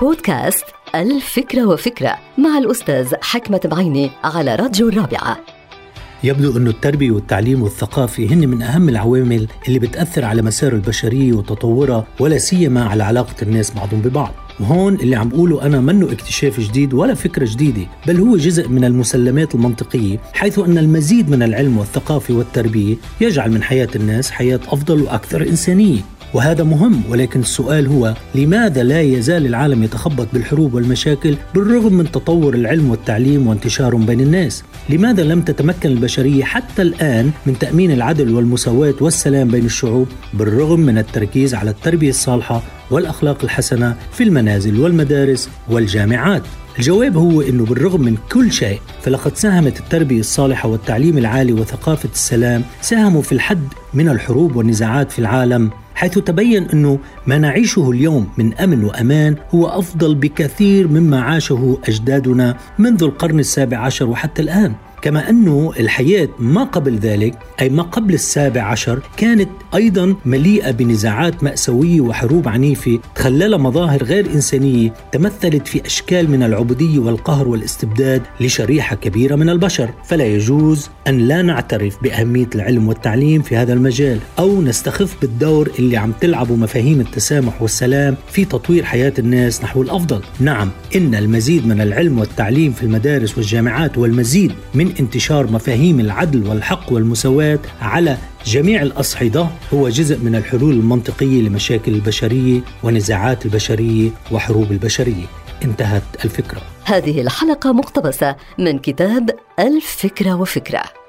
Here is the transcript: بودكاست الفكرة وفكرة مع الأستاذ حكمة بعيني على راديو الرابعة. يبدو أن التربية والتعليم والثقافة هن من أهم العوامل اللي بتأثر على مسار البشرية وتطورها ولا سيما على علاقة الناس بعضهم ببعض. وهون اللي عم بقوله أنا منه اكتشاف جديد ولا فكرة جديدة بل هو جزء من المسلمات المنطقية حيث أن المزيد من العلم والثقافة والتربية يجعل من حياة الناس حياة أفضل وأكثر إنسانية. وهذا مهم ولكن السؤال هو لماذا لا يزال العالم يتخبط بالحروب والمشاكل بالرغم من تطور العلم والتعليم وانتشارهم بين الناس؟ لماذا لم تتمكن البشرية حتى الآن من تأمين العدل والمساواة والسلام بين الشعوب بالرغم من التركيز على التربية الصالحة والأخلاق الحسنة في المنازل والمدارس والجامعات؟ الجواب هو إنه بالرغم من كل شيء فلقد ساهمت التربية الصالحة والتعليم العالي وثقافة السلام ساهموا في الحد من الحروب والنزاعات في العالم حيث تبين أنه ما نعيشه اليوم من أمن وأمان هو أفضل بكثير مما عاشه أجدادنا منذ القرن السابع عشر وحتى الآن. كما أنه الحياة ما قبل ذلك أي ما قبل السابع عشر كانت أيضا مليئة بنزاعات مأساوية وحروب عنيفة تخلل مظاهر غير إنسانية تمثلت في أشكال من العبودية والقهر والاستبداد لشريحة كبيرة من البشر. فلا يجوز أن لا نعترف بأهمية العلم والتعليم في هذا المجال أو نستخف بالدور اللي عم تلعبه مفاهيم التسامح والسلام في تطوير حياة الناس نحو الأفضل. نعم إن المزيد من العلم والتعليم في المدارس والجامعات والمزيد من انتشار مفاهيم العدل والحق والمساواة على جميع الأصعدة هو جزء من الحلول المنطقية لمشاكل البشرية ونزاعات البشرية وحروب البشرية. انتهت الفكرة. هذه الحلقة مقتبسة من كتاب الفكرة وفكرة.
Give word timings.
بودكاست 0.00 0.64
الفكرة 0.94 1.66
وفكرة 1.66 2.18
مع 2.38 2.58
الأستاذ 2.58 3.14
حكمة 3.22 3.60
بعيني 3.64 4.10
على 4.24 4.54
راديو 4.54 4.88
الرابعة. 4.88 5.38
يبدو 6.24 6.56
أن 6.56 6.66
التربية 6.66 7.10
والتعليم 7.10 7.62
والثقافة 7.62 8.24
هن 8.24 8.48
من 8.48 8.62
أهم 8.62 8.88
العوامل 8.88 9.48
اللي 9.68 9.78
بتأثر 9.78 10.24
على 10.24 10.42
مسار 10.42 10.72
البشرية 10.72 11.32
وتطورها 11.32 12.06
ولا 12.20 12.38
سيما 12.38 12.84
على 12.84 13.04
علاقة 13.04 13.34
الناس 13.42 13.70
بعضهم 13.70 14.00
ببعض. 14.00 14.34
وهون 14.60 14.94
اللي 14.94 15.16
عم 15.16 15.28
بقوله 15.28 15.62
أنا 15.66 15.80
منه 15.80 16.12
اكتشاف 16.12 16.60
جديد 16.60 16.94
ولا 16.94 17.14
فكرة 17.14 17.46
جديدة 17.50 17.86
بل 18.06 18.20
هو 18.20 18.36
جزء 18.36 18.68
من 18.68 18.84
المسلمات 18.84 19.54
المنطقية 19.54 20.18
حيث 20.32 20.58
أن 20.58 20.78
المزيد 20.78 21.30
من 21.30 21.42
العلم 21.42 21.78
والثقافة 21.78 22.34
والتربية 22.34 22.96
يجعل 23.20 23.50
من 23.50 23.62
حياة 23.62 23.88
الناس 23.96 24.30
حياة 24.30 24.60
أفضل 24.68 25.02
وأكثر 25.02 25.42
إنسانية. 25.42 26.00
وهذا 26.34 26.64
مهم 26.64 27.02
ولكن 27.10 27.40
السؤال 27.40 27.86
هو 27.86 28.14
لماذا 28.34 28.82
لا 28.82 29.00
يزال 29.00 29.46
العالم 29.46 29.82
يتخبط 29.82 30.26
بالحروب 30.32 30.74
والمشاكل 30.74 31.36
بالرغم 31.54 31.92
من 31.92 32.10
تطور 32.10 32.54
العلم 32.54 32.90
والتعليم 32.90 33.46
وانتشارهم 33.46 34.06
بين 34.06 34.20
الناس؟ 34.20 34.64
لماذا 34.88 35.22
لم 35.22 35.40
تتمكن 35.40 35.90
البشرية 35.90 36.44
حتى 36.44 36.82
الآن 36.82 37.30
من 37.46 37.58
تأمين 37.58 37.90
العدل 37.90 38.34
والمساواة 38.34 38.94
والسلام 39.00 39.48
بين 39.48 39.64
الشعوب 39.64 40.08
بالرغم 40.34 40.80
من 40.80 40.98
التركيز 40.98 41.54
على 41.54 41.70
التربية 41.70 42.10
الصالحة 42.10 42.62
والأخلاق 42.90 43.44
الحسنة 43.44 43.96
في 44.12 44.24
المنازل 44.24 44.80
والمدارس 44.80 45.48
والجامعات؟ 45.68 46.42
الجواب 46.78 47.16
هو 47.16 47.40
إنه 47.40 47.64
بالرغم 47.64 48.00
من 48.00 48.16
كل 48.32 48.52
شيء 48.52 48.80
فلقد 49.02 49.36
ساهمت 49.36 49.80
التربية 49.80 50.20
الصالحة 50.20 50.68
والتعليم 50.68 51.18
العالي 51.18 51.52
وثقافة 51.52 52.08
السلام 52.12 52.62
ساهموا 52.80 53.22
في 53.22 53.32
الحد 53.32 53.68
من 53.94 54.08
الحروب 54.08 54.56
والنزاعات 54.56 55.12
في 55.12 55.18
العالم 55.18 55.70
حيث 55.94 56.18
تبين 56.18 56.68
أنه 56.68 56.98
ما 57.26 57.38
نعيشه 57.38 57.90
اليوم 57.90 58.28
من 58.38 58.54
أمن 58.54 58.84
وأمان 58.84 59.36
هو 59.54 59.66
أفضل 59.66 60.14
بكثير 60.14 60.88
مما 60.88 61.20
عاشه 61.20 61.78
أجدادنا 61.88 62.56
منذ 62.78 63.02
القرن 63.02 63.38
السابع 63.38 63.78
عشر 63.78 64.06
وحتى 64.06 64.42
الآن. 64.42 64.74
كما 65.04 65.30
أنه 65.30 65.72
الحياة 65.80 66.28
ما 66.38 66.64
قبل 66.64 66.96
ذلك 66.98 67.38
أي 67.60 67.68
ما 67.68 67.82
قبل 67.82 68.14
السابع 68.14 68.62
عشر 68.62 69.02
كانت 69.16 69.48
أيضا 69.74 70.16
مليئة 70.24 70.70
بنزاعات 70.70 71.44
مأساوية 71.44 72.00
وحروب 72.00 72.48
عنيفة 72.48 72.98
تخلل 73.14 73.58
مظاهر 73.58 74.04
غير 74.04 74.26
إنسانية 74.26 74.94
تمثلت 75.12 75.68
في 75.68 75.86
أشكال 75.86 76.30
من 76.30 76.42
العبودية 76.42 76.98
والقهر 76.98 77.48
والاستبداد 77.48 78.22
لشريحة 78.40 78.96
كبيرة 78.96 79.36
من 79.36 79.48
البشر. 79.48 79.90
فلا 80.04 80.24
يجوز 80.24 80.88
أن 81.08 81.18
لا 81.18 81.42
نعترف 81.42 82.02
بأهمية 82.02 82.48
العلم 82.54 82.88
والتعليم 82.88 83.42
في 83.42 83.56
هذا 83.56 83.72
المجال 83.72 84.18
أو 84.38 84.62
نستخف 84.62 85.20
بالدور 85.20 85.70
اللي 85.78 85.96
عم 85.96 86.12
تلعبه 86.20 86.56
مفاهيم 86.56 87.00
التسامح 87.00 87.62
والسلام 87.62 88.16
في 88.32 88.44
تطوير 88.44 88.84
حياة 88.84 89.12
الناس 89.18 89.62
نحو 89.62 89.82
الأفضل. 89.82 90.20
نعم 90.40 90.70
إن 90.96 91.14
المزيد 91.14 91.66
من 91.66 91.80
العلم 91.80 92.18
والتعليم 92.18 92.72
في 92.72 92.82
المدارس 92.82 93.38
والجامعات 93.38 93.98
والمزيد 93.98 94.52
من 94.74 94.93
انتشار 95.00 95.50
مفاهيم 95.50 96.00
العدل 96.00 96.46
والحق 96.46 96.92
والمساواة 96.92 97.58
على 97.80 98.18
جميع 98.46 98.82
الأصعدة 98.82 99.48
هو 99.74 99.88
جزء 99.88 100.18
من 100.18 100.34
الحلول 100.34 100.74
المنطقية 100.74 101.42
لمشاكل 101.42 101.94
البشرية 101.94 102.60
ونزاعات 102.82 103.46
البشرية 103.46 104.10
وحروب 104.32 104.72
البشرية. 104.72 105.26
انتهت 105.64 106.24
الفكرة. 106.24 106.62
هذه 106.84 107.20
الحلقة 107.20 107.72
مقتبسة 107.72 108.36
من 108.58 108.78
كتاب 108.78 109.30
الفكرة 109.58 110.34
وفكرة. 110.34 111.03